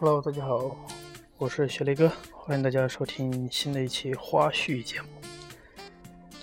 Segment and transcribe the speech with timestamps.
[0.00, 0.76] Hello，大家好，
[1.38, 5.08] 我是雪雷哥，欢迎大家收听新的一期花絮节目。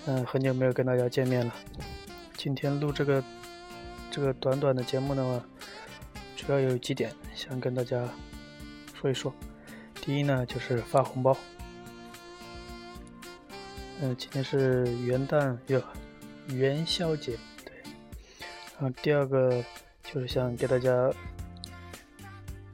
[0.04, 1.54] 嗯，很久没有跟大家见面了。
[2.36, 3.24] 今天录这个
[4.10, 5.42] 这个短短的节目呢，
[6.36, 8.06] 主要有几点想跟大家
[8.92, 9.32] 说一说。
[10.02, 11.34] 第一呢，就是发红包。
[14.02, 15.82] 嗯，今天是元旦哟，
[16.48, 17.32] 元宵节，
[17.64, 17.72] 对。
[18.78, 19.64] 然后第二个
[20.04, 21.10] 就是想给大家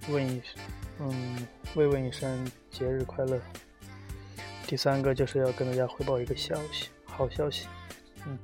[0.09, 0.43] 问一。
[0.99, 3.41] 嗯，慰问一声节日快乐。
[4.67, 7.67] 第三个就是要跟大家汇报一个消息，好消息。
[8.27, 8.39] 嗯，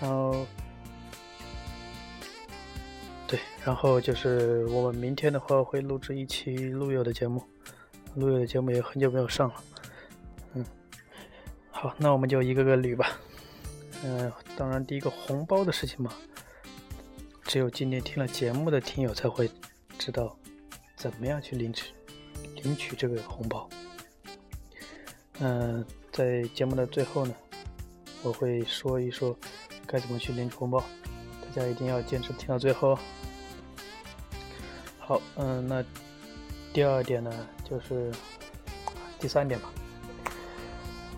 [0.00, 0.46] 然后，
[3.28, 7.42] 对，然后就是我们明天的话会录制一期陆友的节目，
[8.14, 9.54] 陆友的节目也很久没有上了。
[10.54, 10.64] 嗯，
[11.70, 13.08] 好，那我们就一个个捋吧。
[14.02, 16.12] 嗯，当然第一个红包的事情嘛，
[17.44, 19.48] 只有今天听了节目的听友才会
[19.98, 20.36] 知道。
[20.96, 21.92] 怎么样去领取
[22.64, 23.68] 领取这个红包？
[25.38, 27.32] 嗯，在节目的最后呢，
[28.24, 29.36] 我会说一说
[29.86, 30.82] 该怎么去领取红包，
[31.40, 32.98] 大家一定要坚持听到最后。
[34.98, 35.84] 好，嗯，那
[36.72, 38.12] 第二点呢，就是
[39.20, 39.70] 第三点吧。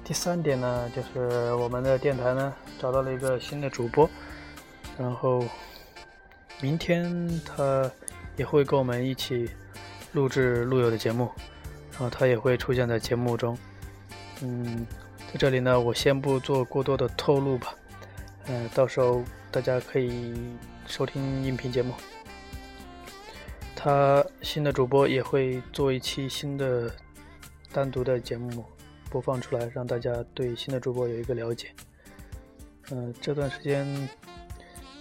[0.05, 4.07] 第三点呢，就是我们的电台呢找到了一个新的主播，
[4.99, 5.43] 然后
[6.61, 7.91] 明天他
[8.41, 9.49] 也会跟我们一起。
[10.13, 11.31] 录制录友的节目，
[11.93, 13.57] 然后他也会出现在节目中。
[14.43, 14.85] 嗯，
[15.33, 17.73] 在这里呢，我先不做过多的透露吧。
[18.49, 20.35] 嗯，到时候大家可以
[20.85, 21.95] 收听音频节目。
[23.77, 26.93] 他新的主播也会做一期新的
[27.71, 28.65] 单独的节目
[29.11, 31.69] 播放出来，让大家对新的主播有一个了解。
[32.91, 33.87] 嗯，这段时间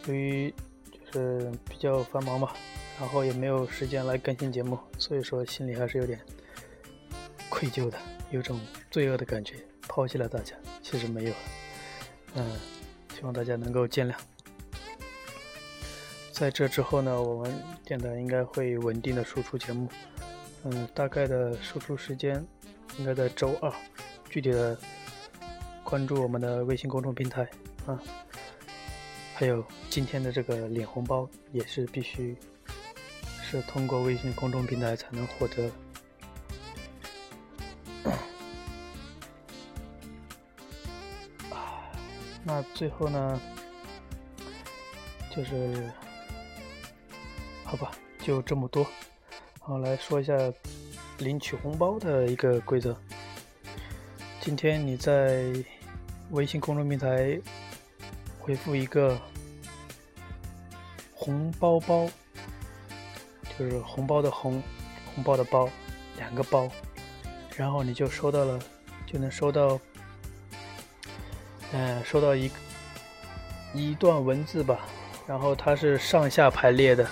[0.06, 0.53] 由于
[0.91, 2.52] 就是比较繁忙嘛。
[3.00, 6.20] 然后也没有时间来更新节目，所以说心里还是有点
[7.50, 7.98] 愧疚的，
[8.30, 8.60] 有种
[8.92, 9.56] 罪恶的感觉，
[9.88, 10.54] 抛弃了大家。
[10.84, 11.34] 其实没有，
[12.36, 12.59] 嗯，
[13.16, 14.14] 希望大家能够见谅。
[16.34, 17.54] 在这之后呢，我们
[17.86, 19.88] 电台应该会稳定的输出节目，
[20.66, 22.46] 嗯，大概的输出时间
[22.98, 23.74] 应该在周二，
[24.30, 24.78] 具体的
[25.86, 27.50] 关注我们的微信公众平台
[27.86, 27.98] 啊，
[29.36, 32.36] 还有今天的这个领红包也是必须。
[33.52, 35.72] 是通过微信公众平台才能获得。
[42.44, 43.42] 那最后呢，
[45.36, 45.92] 就是
[47.64, 47.90] 好吧，
[48.20, 48.86] 就这么多。
[49.59, 50.36] 好，来说一下
[51.18, 52.96] 领取红包的一个规则。
[54.40, 55.52] 今天你在
[56.30, 57.42] 微信公众平台
[58.40, 59.20] 回复一个
[61.16, 62.08] “红包包”。
[63.59, 64.64] 就是红包的红，
[65.14, 65.70] 红包的包，
[66.16, 66.72] 两个包，
[67.58, 68.58] 然后你就收到了，
[69.06, 69.78] 就能收到，
[71.74, 72.50] 嗯，收到一
[73.74, 74.80] 一段文字吧，
[75.28, 77.06] 然后它是上下排列的，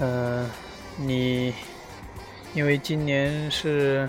[0.00, 0.50] 嗯，
[0.98, 1.54] 你
[2.52, 4.06] 因为今年是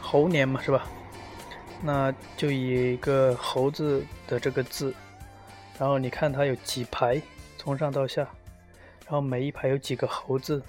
[0.00, 0.84] 猴年嘛，是吧？
[1.80, 4.92] 那就以一个猴子的这个字，
[5.78, 7.22] 然后你看它有几排，
[7.56, 8.22] 从上到下，
[9.04, 10.60] 然后每一排有几个猴字。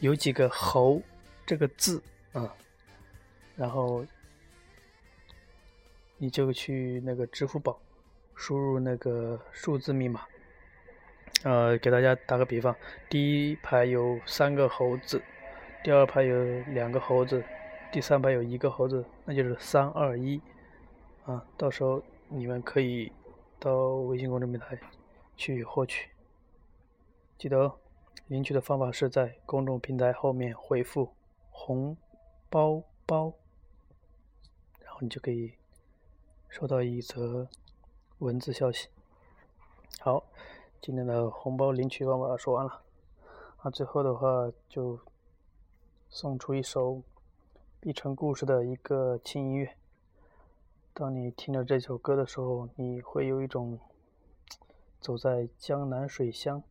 [0.00, 1.02] 有几个“猴”
[1.44, 2.54] 这个字啊，
[3.56, 4.04] 然后
[6.16, 7.80] 你就去那个支付宝
[8.34, 10.24] 输入那个数字密码。
[11.42, 12.74] 呃，给大家打个比方，
[13.08, 15.22] 第一排有三个猴子，
[15.84, 17.44] 第二排有两个猴子，
[17.92, 20.40] 第三排有一个猴子，那就是三二一
[21.24, 21.44] 啊。
[21.56, 23.12] 到时候你们可以
[23.58, 24.78] 到微信公众平台
[25.36, 26.08] 去获取，
[27.36, 27.78] 记得哦。
[28.28, 31.14] 领取的方法是在公众平台后面回复
[31.50, 31.96] “红
[32.50, 33.32] 包包”，
[34.84, 35.54] 然后你就可以
[36.46, 37.48] 收到一则
[38.18, 38.88] 文字消息。
[40.00, 40.24] 好，
[40.82, 42.82] 今天的红包领取方法说完了，
[43.64, 45.00] 那最后的话就
[46.10, 46.96] 送出一首
[47.80, 49.74] 《碧城故事》的一个轻音乐。
[50.92, 53.78] 当你听着这首歌的时候，你会有一种
[55.00, 56.62] 走在江南水乡，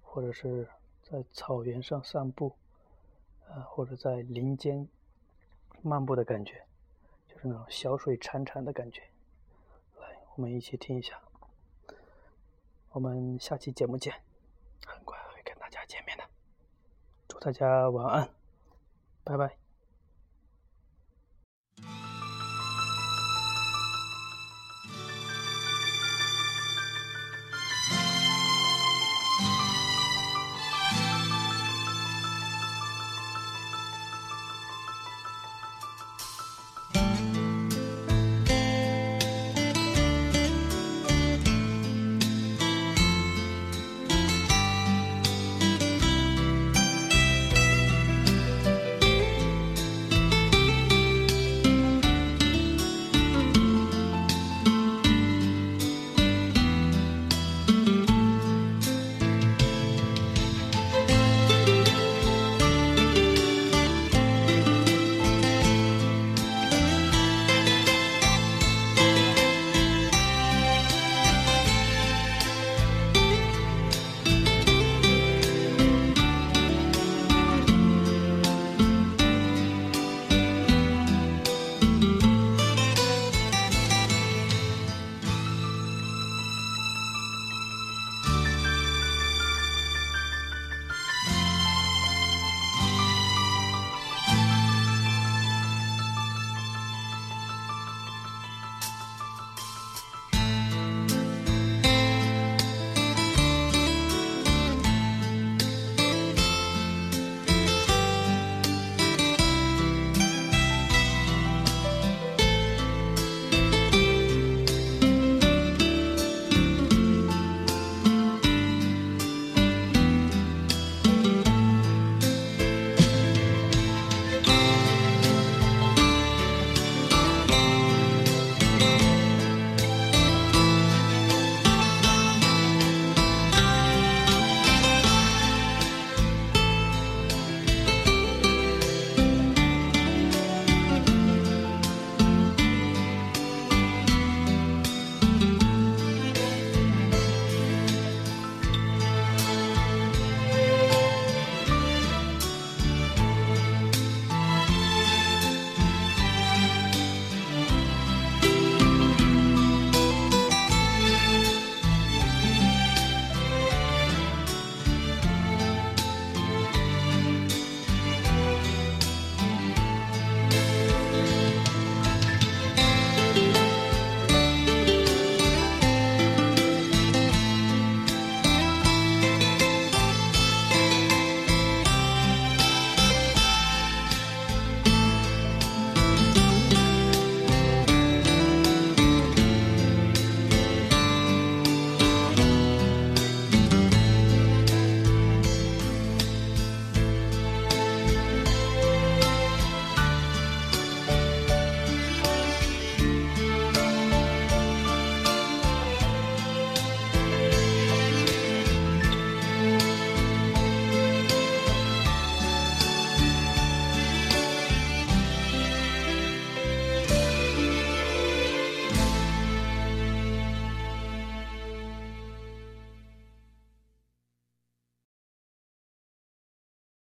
[0.00, 0.66] 或者是。
[1.12, 2.56] 在草原上散步，
[3.46, 4.88] 呃，或者在林间
[5.82, 6.64] 漫步的感觉，
[7.28, 9.02] 就是那种小水潺潺的感觉。
[10.00, 11.20] 来，我们一起听一下。
[12.92, 14.14] 我们下期节目见，
[14.86, 16.24] 很快会跟大家见面的。
[17.28, 18.30] 祝大家晚安，
[19.22, 19.61] 拜拜。